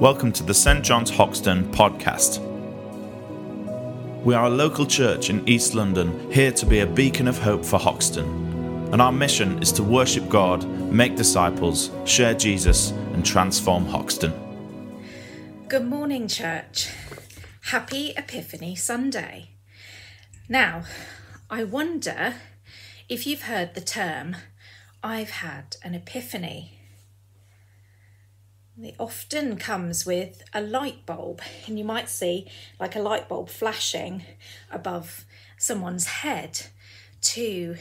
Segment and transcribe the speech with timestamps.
[0.00, 0.84] Welcome to the St.
[0.84, 2.38] John's Hoxton podcast.
[4.22, 7.64] We are a local church in East London, here to be a beacon of hope
[7.64, 8.24] for Hoxton.
[8.92, 14.32] And our mission is to worship God, make disciples, share Jesus, and transform Hoxton.
[15.66, 16.92] Good morning, church.
[17.62, 19.48] Happy Epiphany Sunday.
[20.48, 20.84] Now,
[21.50, 22.34] I wonder
[23.08, 24.36] if you've heard the term,
[25.02, 26.77] I've had an epiphany.
[28.80, 32.46] It often comes with a light bulb, and you might see
[32.78, 34.22] like a light bulb flashing
[34.70, 35.24] above
[35.56, 36.66] someone's head
[37.20, 37.76] to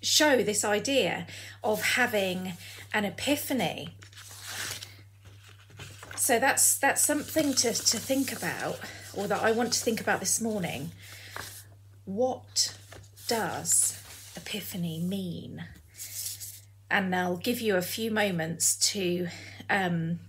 [0.00, 1.26] show this idea
[1.62, 2.54] of having
[2.94, 3.96] an epiphany.
[6.16, 8.80] So that's that's something to, to think about,
[9.12, 10.92] or that I want to think about this morning.
[12.06, 12.74] What
[13.28, 14.00] does
[14.36, 15.64] epiphany mean?
[16.90, 19.28] And I'll give you a few moments to
[19.70, 20.20] um,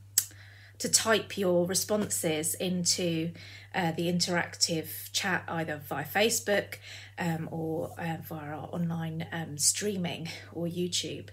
[0.78, 3.32] to type your responses into
[3.74, 6.76] uh, the interactive chat either via Facebook
[7.18, 11.30] um, or uh, via our online um, streaming or YouTube.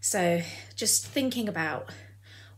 [0.00, 0.42] So
[0.74, 1.90] just thinking about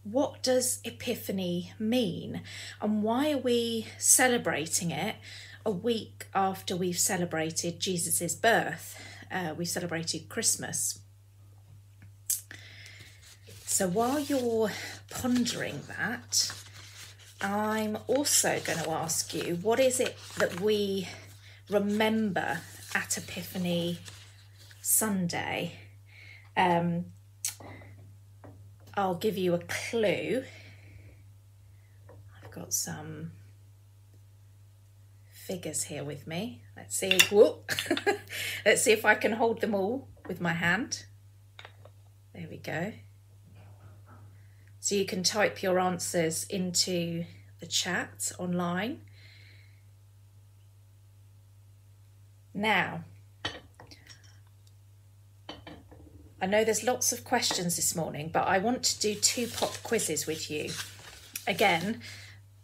[0.02, 2.42] what does Epiphany mean
[2.80, 5.16] and why are we celebrating it
[5.64, 8.98] a week after we've celebrated Jesus's birth?
[9.30, 11.00] Uh, we celebrated Christmas.
[13.70, 14.72] So while you're
[15.10, 16.52] pondering that,
[17.40, 21.06] I'm also going to ask you what is it that we
[21.70, 22.62] remember
[22.96, 24.00] at Epiphany
[24.82, 25.78] Sunday?
[26.56, 27.06] Um,
[28.94, 30.42] I'll give you a clue.
[32.42, 33.30] I've got some
[35.30, 36.60] figures here with me.
[36.76, 37.16] Let's see.
[37.30, 37.70] Whoop.
[38.66, 41.04] Let's see if I can hold them all with my hand.
[42.34, 42.92] There we go.
[44.80, 47.26] So you can type your answers into
[47.60, 49.02] the chat online.
[52.54, 53.04] Now,
[56.42, 59.82] I know there's lots of questions this morning, but I want to do two pop
[59.82, 60.70] quizzes with you.
[61.46, 62.00] Again,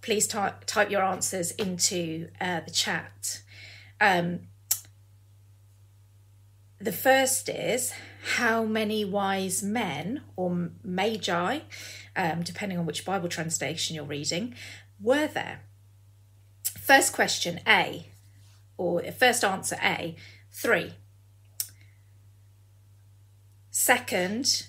[0.00, 3.42] please type, type your answers into uh, the chat.
[4.00, 4.40] Um,
[6.78, 7.92] the first is
[8.36, 11.60] how many wise men or magi,
[12.16, 14.54] um, depending on which Bible translation you're reading,
[15.00, 15.60] were there?
[16.78, 18.08] First question A,
[18.76, 20.16] or first answer A,
[20.50, 20.94] three.
[23.70, 24.66] Second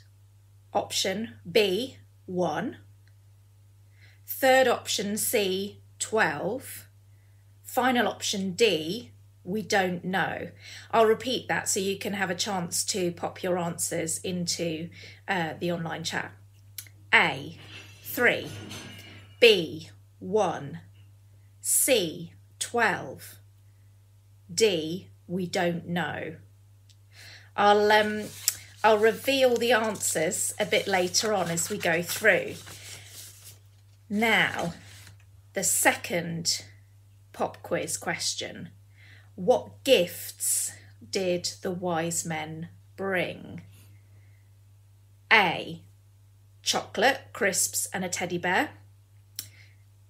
[0.73, 2.77] option B, one.
[4.25, 6.87] Third option C, 12.
[7.63, 9.11] Final option D,
[9.43, 10.49] we don't know.
[10.91, 14.89] I'll repeat that so you can have a chance to pop your answers into
[15.27, 16.33] uh, the online chat.
[17.13, 17.57] A,
[18.03, 18.47] 3.
[19.39, 20.79] B, 1.
[21.61, 23.39] C, 12.
[24.53, 26.35] D, we don't know.
[27.55, 28.25] I'll um
[28.83, 32.53] I'll reveal the answers a bit later on as we go through.
[34.09, 34.73] Now,
[35.53, 36.63] the second
[37.33, 38.69] pop quiz question.
[39.35, 40.71] What gifts
[41.09, 43.61] did the wise men bring?
[45.31, 45.81] A.
[46.67, 48.71] Chocolate, crisps, and a teddy bear.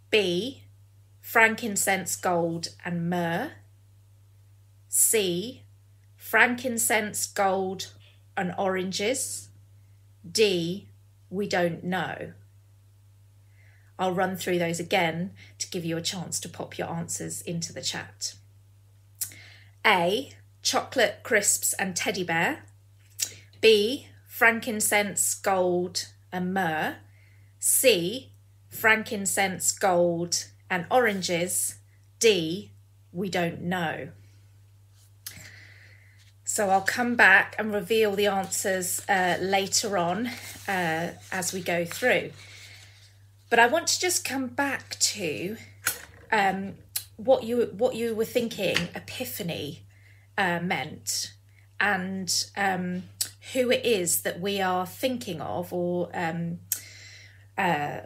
[0.10, 0.64] B.
[1.22, 3.52] Frankincense, gold, and myrrh.
[4.90, 5.62] C.
[6.16, 7.94] Frankincense, gold,
[8.36, 9.50] and oranges.
[10.28, 10.88] D.
[11.30, 12.34] We don't know.
[14.00, 17.72] I'll run through those again to give you a chance to pop your answers into
[17.72, 18.34] the chat.
[19.86, 20.32] A.
[20.64, 22.64] Chocolate, crisps, and teddy bear.
[23.62, 24.08] B.
[24.26, 26.98] Frankincense, gold, and myrrh.
[27.60, 28.32] C.
[28.70, 31.76] Frankincense, gold, and oranges.
[32.20, 32.72] D.
[33.12, 34.10] We don't know.
[36.44, 40.28] So I'll come back and reveal the answers uh, later on
[40.68, 42.32] uh, as we go through.
[43.50, 45.58] But I want to just come back to
[46.32, 46.76] um,
[47.18, 49.84] what you what you were thinking epiphany
[50.38, 51.34] uh, meant
[51.80, 53.04] and um,
[53.54, 56.60] who it is that we are thinking of or um,
[57.58, 58.00] uh,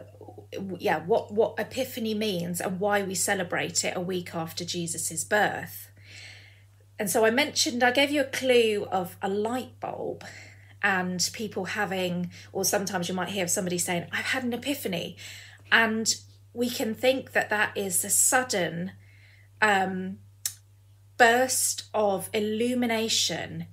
[0.78, 5.88] yeah what what epiphany means and why we celebrate it a week after jesus's birth.
[6.98, 10.24] And so i mentioned i gave you a clue of a light bulb
[10.82, 15.16] and people having or sometimes you might hear somebody saying i've had an epiphany.
[15.70, 16.14] And
[16.52, 18.92] we can think that that is a sudden
[19.62, 20.18] um,
[21.16, 23.66] burst of illumination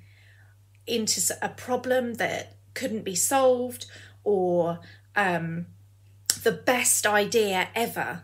[0.90, 3.86] into a problem that couldn't be solved
[4.24, 4.80] or
[5.16, 5.68] um,
[6.44, 8.24] the best idea ever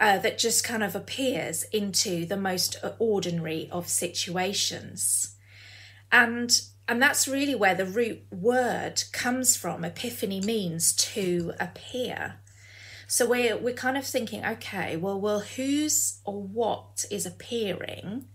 [0.00, 5.36] uh, that just kind of appears into the most ordinary of situations.
[6.10, 9.84] And and that's really where the root word comes from.
[9.84, 12.34] Epiphany means to appear.
[13.06, 18.26] So we're we're kind of thinking, okay, well, well, who's or what is appearing?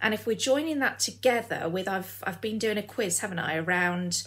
[0.00, 3.56] And if we're joining that together with I've I've been doing a quiz, haven't I,
[3.56, 4.22] around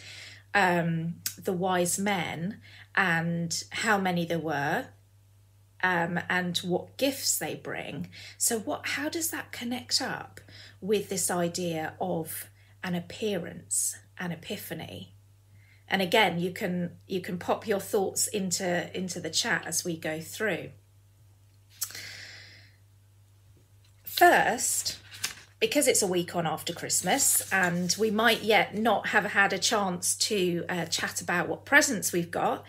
[0.54, 2.60] um, the wise men
[2.96, 4.88] and how many there were
[5.82, 8.10] um, and what gifts they bring.
[8.38, 8.90] So, what?
[8.90, 10.42] How does that connect up
[10.82, 12.50] with this idea of
[12.84, 15.14] an appearance, an epiphany?
[15.88, 19.98] And again, you can you can pop your thoughts into into the chat as we
[19.98, 20.72] go through.
[24.04, 24.98] First,
[25.60, 29.60] because it's a week on after Christmas, and we might yet not have had a
[29.60, 32.64] chance to uh, chat about what presents we've got.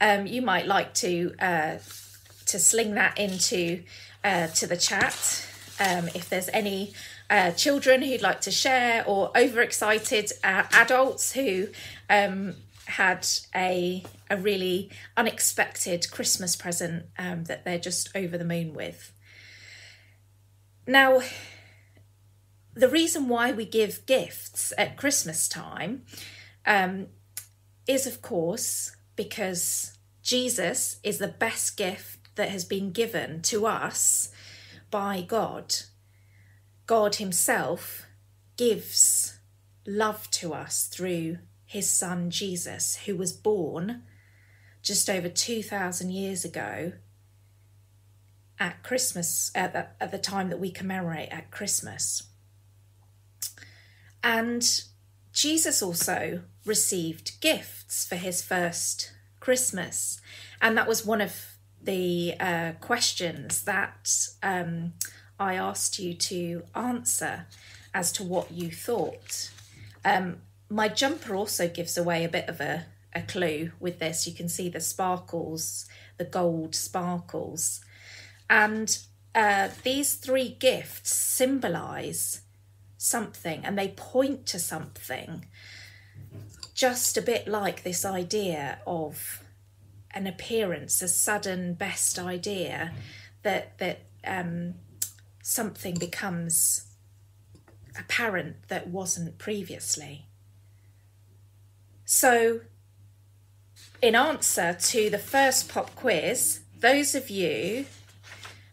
[0.00, 1.76] Um, you might like to uh,
[2.46, 3.82] to sling that into
[4.22, 5.46] uh, to the chat.
[5.80, 6.92] Um, if there's any
[7.30, 11.68] uh, children who'd like to share or overexcited uh, adults who
[12.10, 12.54] um,
[12.86, 19.12] had a a really unexpected Christmas present um, that they're just over the moon with.
[20.86, 21.22] Now,
[22.74, 26.02] the reason why we give gifts at Christmas time
[26.66, 27.06] um,
[27.86, 34.30] is, of course, because Jesus is the best gift that has been given to us
[34.90, 35.74] by God.
[36.86, 38.06] God Himself
[38.56, 39.38] gives
[39.86, 44.02] love to us through His Son Jesus, who was born
[44.82, 46.92] just over 2,000 years ago
[48.58, 52.24] at Christmas, at the, at the time that we commemorate at Christmas.
[54.24, 54.82] And
[55.34, 60.20] Jesus also received gifts for his first Christmas.
[60.62, 64.94] And that was one of the uh, questions that um,
[65.38, 67.46] I asked you to answer
[67.92, 69.50] as to what you thought.
[70.06, 70.38] Um,
[70.70, 74.26] my jumper also gives away a bit of a, a clue with this.
[74.26, 75.86] You can see the sparkles,
[76.16, 77.84] the gold sparkles.
[78.48, 78.96] And
[79.34, 82.40] uh, these three gifts symbolize
[83.04, 85.46] something and they point to something.
[86.74, 89.42] Just a bit like this idea of
[90.12, 92.92] an appearance, a sudden best idea
[93.42, 94.74] that that um,
[95.42, 96.86] something becomes
[97.98, 100.26] apparent that wasn't previously.
[102.04, 102.60] So,
[104.02, 107.86] in answer to the first pop quiz, those of you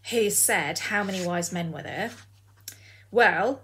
[0.09, 2.11] who said how many wise men were there,
[3.11, 3.61] well,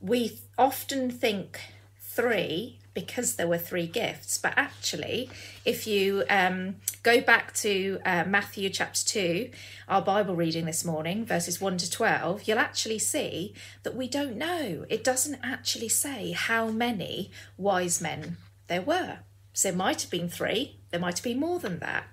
[0.00, 1.60] we often think
[2.00, 4.38] three because there were three gifts.
[4.38, 5.30] But actually,
[5.64, 9.50] if you um, go back to uh, Matthew chapter 2,
[9.88, 13.54] our Bible reading this morning, verses 1 to 12, you'll actually see
[13.84, 14.84] that we don't know.
[14.88, 18.36] It doesn't actually say how many wise men
[18.66, 19.18] there were.
[19.52, 22.04] So might have been three, there might have been more than that.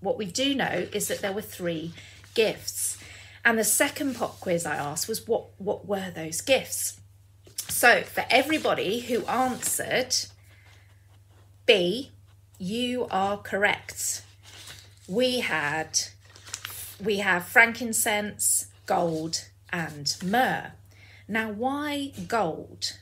[0.00, 1.92] What we do know is that there were three
[2.34, 2.98] gifts.
[3.44, 7.00] And the second pop quiz I asked was what, what were those gifts?
[7.82, 10.14] So, for everybody who answered
[11.66, 12.12] B,
[12.56, 14.22] you are correct.
[15.08, 15.98] We had
[17.04, 20.74] we have frankincense, gold, and myrrh.
[21.26, 22.98] Now, why gold?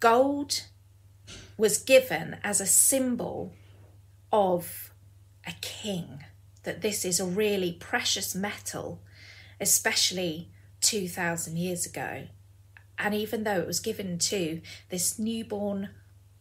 [0.00, 0.64] Gold
[1.56, 3.54] was given as a symbol
[4.30, 4.92] of
[5.46, 6.24] a king,
[6.64, 9.00] that this is a really precious metal,
[9.58, 10.50] especially
[10.82, 12.26] 2,000 years ago.
[12.98, 15.90] And even though it was given to this newborn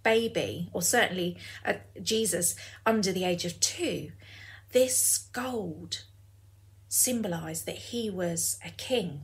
[0.03, 4.11] baby, or certainly uh, Jesus under the age of two,
[4.71, 6.03] this gold
[6.87, 9.23] symbolized that he was a king.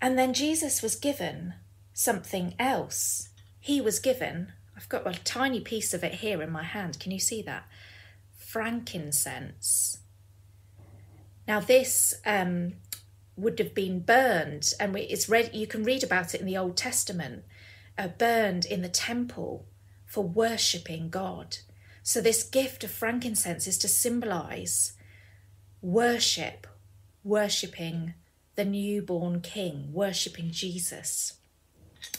[0.00, 1.54] And then Jesus was given
[1.92, 3.30] something else.
[3.58, 7.00] He was given, I've got a tiny piece of it here in my hand.
[7.00, 7.64] Can you see that?
[8.36, 9.98] Frankincense.
[11.48, 12.74] Now, this um,
[13.36, 15.50] would have been burned, and it's read.
[15.54, 17.44] You can read about it in the Old Testament,
[17.98, 19.66] uh, burned in the temple
[20.06, 21.58] for worshipping God.
[22.02, 24.92] So this gift of frankincense is to symbolize
[25.82, 26.66] worship,
[27.24, 28.14] worshipping
[28.54, 31.34] the newborn King, worshipping Jesus.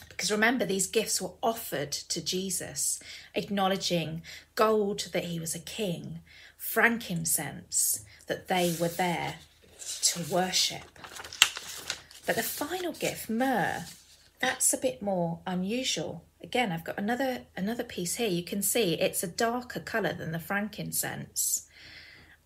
[0.10, 3.00] Because remember, these gifts were offered to Jesus,
[3.34, 4.22] acknowledging
[4.56, 6.20] gold that he was a king,
[6.58, 9.36] frankincense that they were there
[10.01, 10.84] to worship.
[12.25, 13.86] But the final gift, myrrh,
[14.39, 16.24] that's a bit more unusual.
[16.44, 18.29] again, I've got another another piece here.
[18.29, 21.67] You can see it's a darker colour than the frankincense,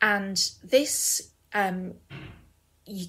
[0.02, 1.96] and this um,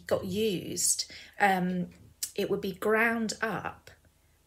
[0.07, 1.11] got used.
[1.41, 1.89] Um,
[2.35, 3.82] it would be ground up,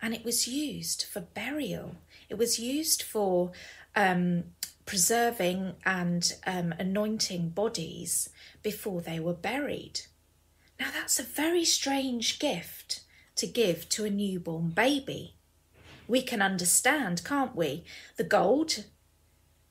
[0.01, 1.95] and it was used for burial.
[2.29, 3.51] It was used for
[3.95, 4.45] um,
[4.85, 8.29] preserving and um, anointing bodies
[8.61, 10.01] before they were buried.
[10.79, 13.01] Now, that's a very strange gift
[13.35, 15.35] to give to a newborn baby.
[16.07, 17.83] We can understand, can't we?
[18.17, 18.85] The gold,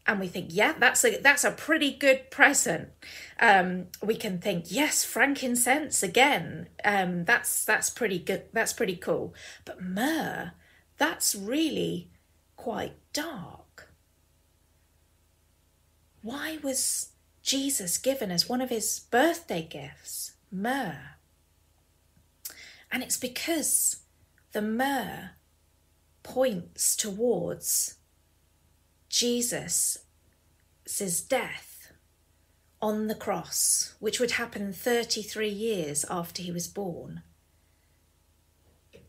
[0.07, 2.91] and we think, yeah, that's a that's a pretty good present.
[3.41, 6.69] Um, we can think, yes, frankincense again.
[6.85, 8.45] Um, that's that's pretty good.
[8.53, 9.35] That's pretty cool.
[9.65, 10.53] But myrrh,
[10.99, 12.11] that's really
[12.57, 13.91] quite dark.
[16.21, 17.11] Why was
[17.43, 21.17] Jesus given as one of his birthday gifts myrrh?
[22.91, 24.03] And it's because
[24.53, 25.31] the myrrh
[26.23, 27.97] points towards
[29.15, 29.99] Jesus'
[30.85, 31.93] says, death
[32.83, 37.23] on the cross, which would happen 33 years after he was born,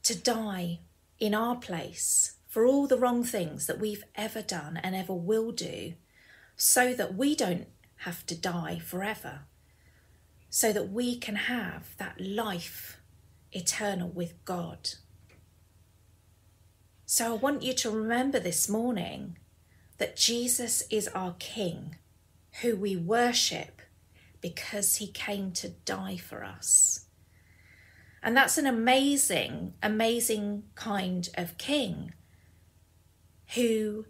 [0.04, 0.82] to die
[1.20, 5.52] in our place for all the wrong things that we've ever done and ever will
[5.52, 5.96] do,
[6.56, 7.68] so that we don't
[8.02, 9.46] have to die forever,
[10.52, 13.02] so that we can have that life
[13.52, 14.92] eternal with God.
[17.08, 19.38] So I want you to remember this morning
[19.98, 21.96] that Jesus is our King,
[22.62, 23.82] who we worship
[24.42, 27.06] because he came to die for us.
[28.22, 32.14] And that's an amazing, amazing kind of king
[33.54, 34.06] who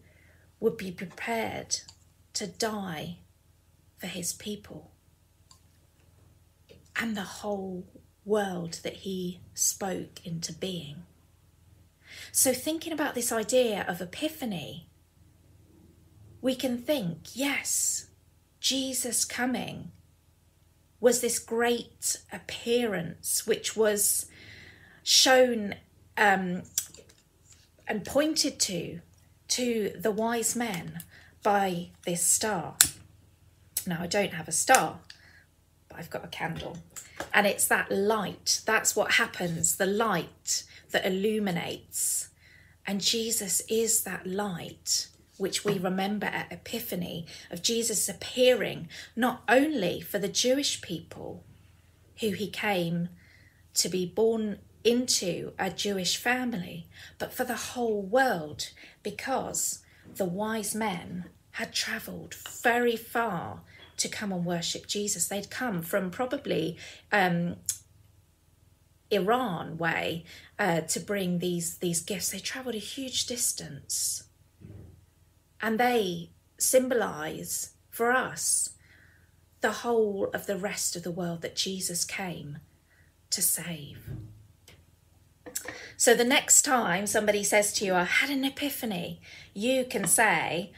[0.59, 1.81] would be prepared
[2.33, 3.17] to die
[3.97, 4.91] for his people
[6.95, 7.85] and the whole
[8.23, 11.03] world that he spoke into being.
[12.31, 14.87] So, thinking about this idea of epiphany,
[16.45, 18.05] we can think yes,
[18.59, 19.91] Jesus coming
[20.99, 24.27] was this great appearance which was
[25.01, 25.73] shown
[26.15, 26.61] um,
[27.87, 28.99] and pointed to
[29.47, 30.99] to the wise men
[31.41, 32.75] by this star.
[33.87, 34.99] Now, I don't have a star,
[35.89, 36.77] but I've got a candle.
[37.33, 42.29] And it's that light, that's what happens the light that illuminates.
[42.85, 50.01] And Jesus is that light which we remember at Epiphany of Jesus appearing not only
[50.01, 51.43] for the Jewish people
[52.21, 53.09] who he came
[53.73, 56.87] to be born into a Jewish family,
[57.17, 58.69] but for the whole world
[59.03, 59.79] because
[60.15, 63.61] the wise men had travelled very far
[63.97, 65.27] to come and worship Jesus.
[65.27, 66.77] They'd come from probably
[67.11, 67.55] um,
[69.09, 70.25] Iran way
[70.59, 72.29] uh, to bring these these gifts.
[72.29, 74.24] They travelled a huge distance,
[75.65, 76.29] and they
[76.59, 78.75] symbolise for us
[79.61, 82.59] the whole of the rest of the world that Jesus came
[83.31, 83.97] to save.
[85.97, 89.19] So the next time somebody says to you, I had an epiphany,
[89.55, 90.71] you can say,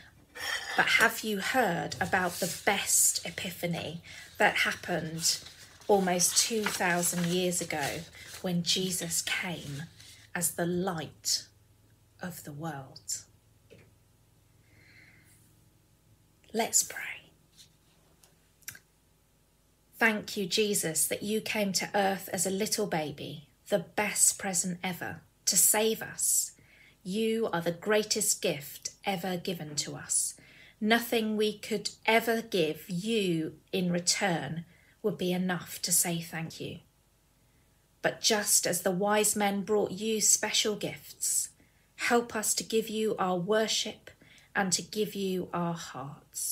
[0.77, 4.01] but have you heard about the best epiphany
[4.37, 5.41] that happened
[5.89, 7.99] almost 2,000 years ago
[8.41, 9.83] when Jesus came
[10.33, 11.43] as the light
[12.21, 13.26] of the world?
[16.57, 17.29] Let's pray.
[19.99, 24.79] Thank you, Jesus, that you came to earth as a little baby, the best present
[24.83, 26.53] ever, to save us.
[27.03, 30.33] You are the greatest gift ever given to us.
[30.81, 34.65] Nothing we could ever give you in return
[35.03, 36.79] would be enough to say thank you.
[38.01, 41.49] But just as the wise men brought you special gifts,
[41.97, 44.09] help us to give you our worship
[44.57, 46.46] and to give you our hearts.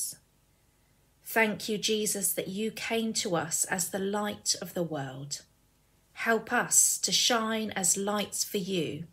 [1.36, 5.42] Thank you, Jesus, that you came to us as the light of the world.
[6.14, 9.04] Help us to shine as lights for you,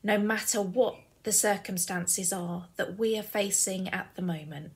[0.00, 4.74] no matter what the circumstances are that we are facing at the moment.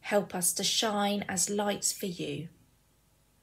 [0.00, 2.48] Help us to shine as lights for you,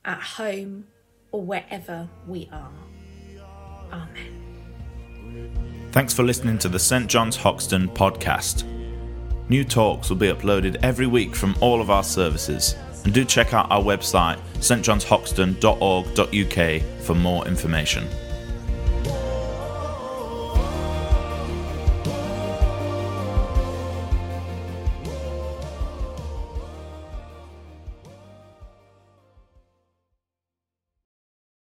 [0.04, 0.88] at home
[1.32, 2.74] or wherever we are.
[3.94, 5.90] Amen.
[5.94, 7.08] Thanks for listening to the St.
[7.08, 8.66] John's Hoxton podcast.
[9.50, 12.76] New talks will be uploaded every week from all of our services.
[13.04, 18.08] And do check out our website, stjohnshoxton.org.uk, for more information.